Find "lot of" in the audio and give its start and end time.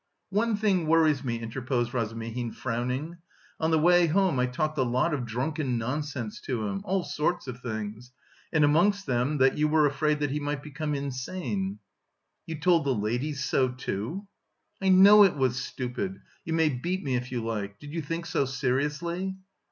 4.81-5.27